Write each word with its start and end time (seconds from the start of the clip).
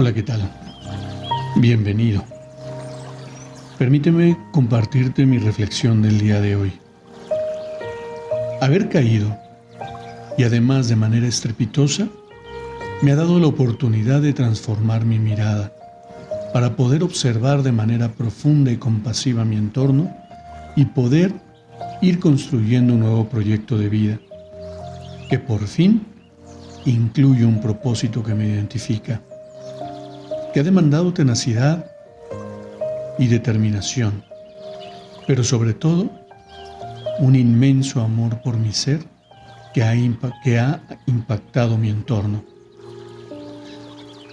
Hola, 0.00 0.14
¿qué 0.14 0.22
tal? 0.22 0.40
Bienvenido. 1.56 2.24
Permíteme 3.78 4.34
compartirte 4.50 5.26
mi 5.26 5.36
reflexión 5.36 6.00
del 6.00 6.18
día 6.18 6.40
de 6.40 6.56
hoy. 6.56 6.72
Haber 8.62 8.88
caído, 8.88 9.36
y 10.38 10.44
además 10.44 10.88
de 10.88 10.96
manera 10.96 11.26
estrepitosa, 11.26 12.08
me 13.02 13.12
ha 13.12 13.16
dado 13.16 13.38
la 13.38 13.48
oportunidad 13.48 14.22
de 14.22 14.32
transformar 14.32 15.04
mi 15.04 15.18
mirada 15.18 15.70
para 16.54 16.76
poder 16.76 17.02
observar 17.02 17.62
de 17.62 17.72
manera 17.72 18.08
profunda 18.08 18.72
y 18.72 18.78
compasiva 18.78 19.44
mi 19.44 19.56
entorno 19.56 20.10
y 20.76 20.86
poder 20.86 21.30
ir 22.00 22.20
construyendo 22.20 22.94
un 22.94 23.00
nuevo 23.00 23.28
proyecto 23.28 23.76
de 23.76 23.90
vida 23.90 24.18
que 25.28 25.38
por 25.38 25.66
fin 25.66 26.06
incluye 26.86 27.44
un 27.44 27.60
propósito 27.60 28.22
que 28.22 28.34
me 28.34 28.48
identifica 28.48 29.20
que 30.52 30.60
ha 30.60 30.62
demandado 30.62 31.12
tenacidad 31.12 31.90
y 33.18 33.26
determinación, 33.28 34.24
pero 35.26 35.44
sobre 35.44 35.74
todo 35.74 36.10
un 37.18 37.36
inmenso 37.36 38.00
amor 38.00 38.40
por 38.42 38.56
mi 38.56 38.72
ser 38.72 39.00
que 39.74 39.82
ha, 39.82 39.94
que 40.42 40.58
ha 40.58 40.82
impactado 41.06 41.76
mi 41.76 41.90
entorno. 41.90 42.42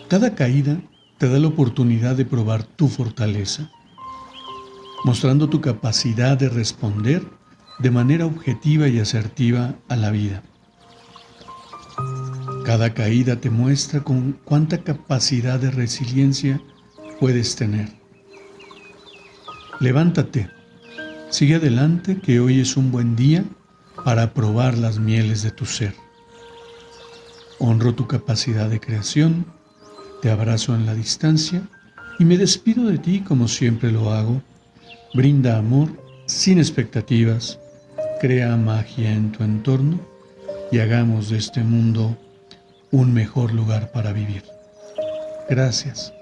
Cada 0.07 0.33
caída 0.33 0.77
te 1.17 1.29
da 1.29 1.37
la 1.37 1.47
oportunidad 1.47 2.15
de 2.15 2.25
probar 2.25 2.63
tu 2.63 2.87
fortaleza, 2.87 3.69
mostrando 5.03 5.49
tu 5.49 5.61
capacidad 5.61 6.37
de 6.37 6.49
responder 6.49 7.23
de 7.79 7.91
manera 7.91 8.25
objetiva 8.25 8.87
y 8.87 8.99
asertiva 8.99 9.75
a 9.89 9.95
la 9.95 10.11
vida. 10.11 10.41
Cada 12.67 12.93
caída 12.93 13.37
te 13.37 13.49
muestra 13.49 14.01
con 14.01 14.33
cuánta 14.43 14.83
capacidad 14.83 15.57
de 15.57 15.71
resiliencia 15.71 16.61
puedes 17.17 17.55
tener. 17.55 17.87
Levántate, 19.79 20.49
sigue 21.29 21.55
adelante 21.55 22.19
que 22.19 22.41
hoy 22.41 22.59
es 22.59 22.75
un 22.75 22.91
buen 22.91 23.15
día 23.15 23.45
para 24.03 24.33
probar 24.33 24.77
las 24.77 24.99
mieles 24.99 25.43
de 25.43 25.51
tu 25.51 25.65
ser. 25.65 25.95
Honro 27.57 27.95
tu 27.95 28.05
capacidad 28.05 28.69
de 28.69 28.81
creación, 28.81 29.45
te 30.21 30.29
abrazo 30.29 30.75
en 30.75 30.85
la 30.85 30.93
distancia 30.93 31.61
y 32.19 32.25
me 32.25 32.37
despido 32.37 32.83
de 32.89 32.97
ti 32.97 33.21
como 33.21 33.47
siempre 33.47 33.93
lo 33.93 34.11
hago. 34.11 34.41
Brinda 35.13 35.57
amor 35.57 35.87
sin 36.25 36.57
expectativas, 36.57 37.61
crea 38.19 38.57
magia 38.57 39.13
en 39.13 39.31
tu 39.31 39.45
entorno 39.45 40.01
y 40.69 40.79
hagamos 40.79 41.29
de 41.29 41.37
este 41.37 41.63
mundo 41.63 42.17
un 42.91 43.13
mejor 43.13 43.53
lugar 43.53 43.91
para 43.91 44.11
vivir. 44.13 44.43
Gracias. 45.49 46.13